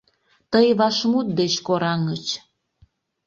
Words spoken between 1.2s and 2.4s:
деч кораҥыч.